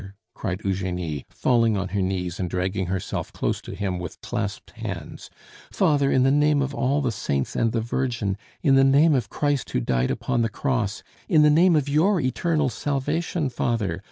cried 0.33 0.61
Eugenie, 0.65 1.23
falling 1.29 1.77
on 1.77 1.89
her 1.89 2.01
knees 2.01 2.39
and 2.39 2.49
dragging 2.49 2.87
herself 2.87 3.31
close 3.31 3.61
to 3.61 3.75
him 3.75 3.99
with 3.99 4.19
clasped 4.21 4.71
hands, 4.71 5.29
"father, 5.71 6.11
in 6.11 6.23
the 6.23 6.31
name 6.31 6.59
of 6.59 6.73
all 6.73 7.01
the 7.01 7.11
saints 7.11 7.55
and 7.55 7.71
the 7.71 7.81
Virgin! 7.81 8.35
in 8.63 8.73
the 8.73 8.83
name 8.83 9.13
of 9.13 9.29
Christ 9.29 9.69
who 9.69 9.79
died 9.79 10.09
upon 10.09 10.41
the 10.41 10.49
cross! 10.49 11.03
in 11.29 11.43
the 11.43 11.51
name 11.51 11.75
of 11.75 11.87
your 11.87 12.19
eternal 12.19 12.67
salvation, 12.69 13.47
father! 13.47 13.99